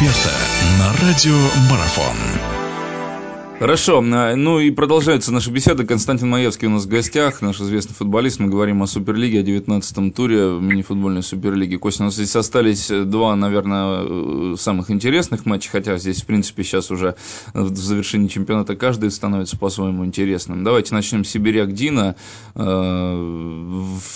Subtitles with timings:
[0.00, 0.32] эксперта
[0.78, 1.36] на радио
[1.68, 2.39] Марафон.
[3.60, 5.84] Хорошо, а, ну и продолжается наша беседа.
[5.84, 8.40] Константин Маевский у нас в гостях, наш известный футболист.
[8.40, 11.76] Мы говорим о Суперлиге, о 19-м туре мини-футбольной Суперлиги.
[11.76, 16.90] Костя, у нас здесь остались два, наверное, самых интересных матча, хотя здесь, в принципе, сейчас
[16.90, 17.16] уже
[17.52, 20.64] в завершении чемпионата каждый становится по-своему интересным.
[20.64, 22.16] Давайте начнем с Сибиряк-Дина.
[22.54, 23.14] А,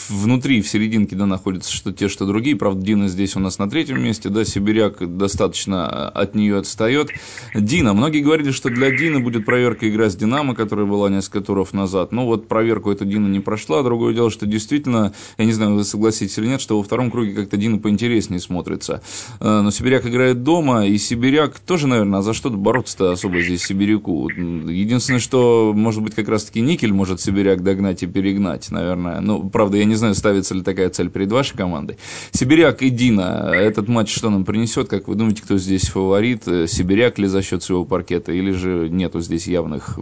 [0.08, 2.56] внутри, в серединке, да, находятся что те, что другие.
[2.56, 7.10] Правда, Дина здесь у нас на третьем месте, да, Сибиряк достаточно от нее отстает.
[7.54, 11.40] Дина, многие говорили, что для Дина будет будет проверка игра с «Динамо», которая была несколько
[11.40, 12.12] туров назад.
[12.12, 13.82] Ну, вот проверку эта Дина не прошла.
[13.82, 17.32] Другое дело, что действительно, я не знаю, вы согласитесь или нет, что во втором круге
[17.32, 19.02] как-то Дина поинтереснее смотрится.
[19.40, 24.28] Э, но Сибиряк играет дома, и Сибиряк тоже, наверное, за что бороться-то особо здесь Сибиряку?
[24.28, 29.20] Единственное, что, может быть, как раз-таки Никель может Сибиряк догнать и перегнать, наверное.
[29.20, 31.98] Ну, правда, я не знаю, ставится ли такая цель перед вашей командой.
[32.30, 34.88] Сибиряк и Дина, этот матч что нам принесет?
[34.88, 36.46] Как вы думаете, кто здесь фаворит?
[36.46, 39.98] Э, Сибиряк ли за счет своего паркета, или же нету здесь явных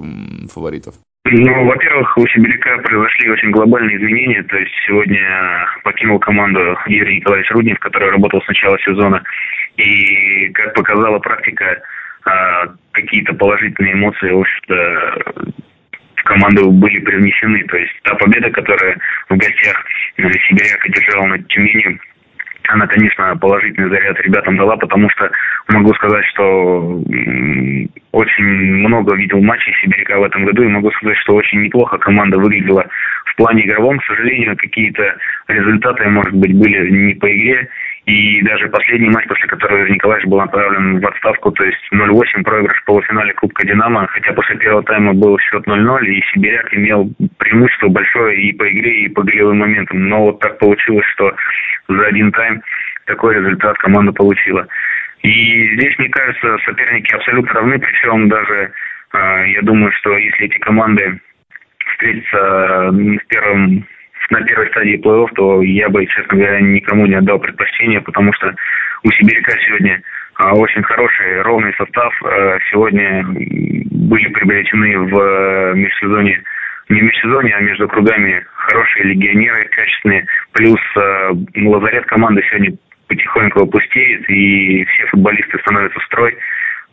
[0.52, 0.94] фаворитов?
[1.24, 4.42] Ну, во-первых, у Сибиряка произошли очень глобальные изменения.
[4.42, 9.22] То есть сегодня покинул команду Юрий Николаевич Руднев, который работал с начала сезона.
[9.76, 11.80] И, как показала практика,
[12.24, 15.54] а, какие-то положительные эмоции, в общем-то,
[16.16, 17.64] в команду были привнесены.
[17.64, 19.84] То есть та победа, которая в гостях
[20.16, 21.98] Сибиряк одержал над Тюменью,
[22.68, 25.30] она, конечно, положительный заряд ребятам дала, потому что
[25.68, 27.02] могу сказать, что
[28.32, 32.38] очень много видел матчей Сибиряка в этом году, и могу сказать, что очень неплохо команда
[32.38, 32.86] выглядела
[33.26, 33.98] в плане игровом.
[33.98, 35.16] К сожалению, какие-то
[35.48, 37.68] результаты, может быть, были не по игре,
[38.06, 42.78] и даже последний матч, после которого Николаевич был направлен в отставку, то есть 0-8 проигрыш
[42.78, 47.88] в полуфинале Кубка «Динамо», хотя после первого тайма был счет 0-0, и Сибиряк имел преимущество
[47.88, 50.08] большое и по игре, и по голевым моментам.
[50.08, 51.32] Но вот так получилось, что
[51.88, 52.62] за один тайм
[53.06, 54.66] такой результат команда получила.
[55.22, 58.72] И здесь, мне кажется, соперники абсолютно равны, причем даже
[59.14, 61.20] э, я думаю, что если эти команды
[61.86, 63.86] встретятся в первом
[64.32, 68.54] на первой стадии плей-офф, то я бы, честно говоря, никому не отдал предпочтение, потому что
[69.04, 70.02] у Сибиряка сегодня
[70.36, 72.14] а, очень хороший, ровный состав.
[72.24, 76.42] А, сегодня были приобретены в э, межсезонье,
[76.88, 80.26] не в межсезонье, а между кругами хорошие легионеры, качественные.
[80.52, 81.30] Плюс э,
[81.66, 82.72] лазарет команды сегодня
[83.12, 86.36] потихоньку опустеет, и все футболисты становятся в строй.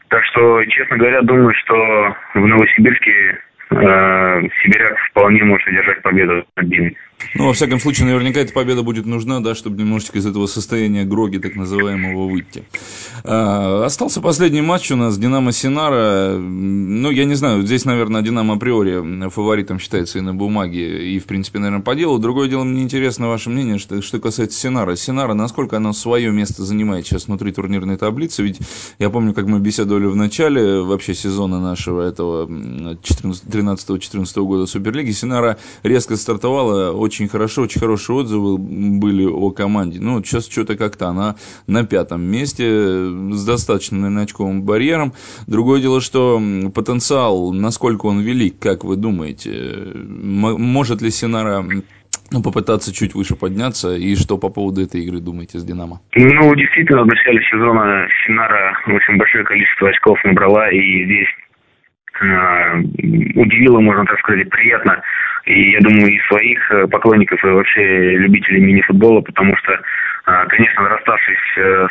[0.09, 3.39] Так что, честно говоря, думаю, что в Новосибирске
[3.71, 6.97] э, Сибиряк вполне может одержать победу над Диной.
[7.35, 11.05] Ну, во всяком случае, наверняка эта победа будет нужна, да, чтобы немножечко из этого состояния
[11.05, 12.63] Гроги, так называемого, выйти.
[13.23, 16.37] А, остался последний матч у нас, Динамо Синара.
[16.37, 21.25] Ну, я не знаю, здесь, наверное, Динамо априори фаворитом считается и на бумаге, и, в
[21.25, 22.19] принципе, наверное, по делу.
[22.19, 24.95] Другое дело, мне интересно ваше мнение, что, что касается Синара.
[24.95, 28.43] Синара, насколько она свое место занимает сейчас внутри турнирной таблицы?
[28.43, 28.59] Ведь
[28.97, 35.11] я помню, как мы беседовали в начале вообще сезона нашего этого 13-14 года Суперлиги.
[35.11, 39.99] Синара резко стартовала, очень хорошо, очень хорошие отзывы были о команде.
[39.99, 45.13] Ну, сейчас что-то как-то она на пятом месте с достаточным, наверное, очковым барьером.
[45.47, 46.39] Другое дело, что
[46.75, 49.51] потенциал, насколько он велик, как вы думаете,
[49.95, 51.65] может ли Синара
[52.31, 55.99] ну, попытаться чуть выше подняться, и что по поводу этой игры думаете с «Динамо»?
[56.13, 61.29] Ну, действительно, в начале сезона Синара очень большое количество очков набрала, и здесь
[62.21, 62.77] э,
[63.33, 65.01] удивило, можно так сказать, приятно
[65.49, 69.81] и я думаю, и своих э, поклонников, и вообще любителей мини-футбола, потому что,
[70.25, 71.87] а, конечно, расставшись э,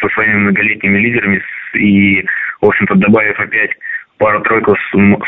[0.00, 1.42] со своими многолетними лидерами
[1.74, 2.22] и,
[2.60, 3.70] в общем-то, добавив опять
[4.18, 4.76] пару-тройку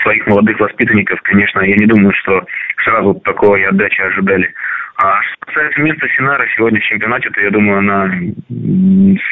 [0.02, 2.44] своих молодых воспитанников, конечно, я не думаю, что
[2.84, 4.52] сразу такой отдачи ожидали.
[4.96, 8.04] А что касается места Синара сегодня в чемпионате, то я думаю, она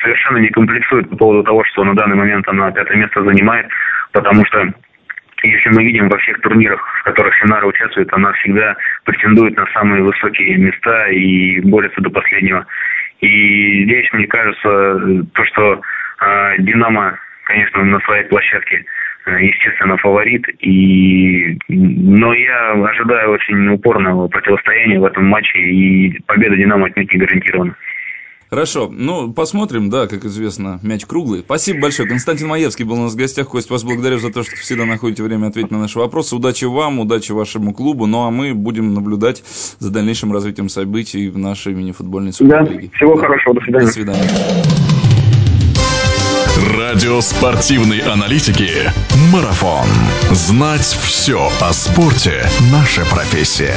[0.03, 3.67] совершенно не комплексует по поводу того, что на данный момент она пятое место занимает,
[4.13, 4.73] потому что
[5.43, 10.03] если мы видим во всех турнирах, в которых Синара участвует, она всегда претендует на самые
[10.03, 12.67] высокие места и борется до последнего.
[13.21, 15.81] И здесь, мне кажется, то, что
[16.21, 18.85] э, Динамо, конечно, на своей площадке,
[19.27, 20.47] э, естественно, фаворит.
[20.61, 21.59] И...
[21.69, 27.75] Но я ожидаю очень упорного противостояния в этом матче, и победа Динамо отнюдь не гарантирована.
[28.51, 28.89] Хорошо.
[28.91, 31.43] Ну, посмотрим, да, как известно, мяч круглый.
[31.43, 32.09] Спасибо большое.
[32.09, 33.49] Константин Маевский был у нас в гостях.
[33.49, 36.35] Кость, вас благодарю за то, что всегда находите время ответить на наши вопросы.
[36.35, 38.07] Удачи вам, удачи вашему клубу.
[38.07, 39.45] Ну, а мы будем наблюдать
[39.79, 42.91] за дальнейшим развитием событий в нашей мини-футбольной суперлиге.
[42.93, 43.21] Да, всего да.
[43.21, 43.55] хорошего.
[43.55, 43.87] До свидания.
[43.87, 44.31] До свидания.
[46.77, 48.71] Радио спортивной аналитики
[49.33, 49.87] «Марафон».
[50.33, 52.43] Знать все о спорте–
[52.73, 53.77] наша профессия.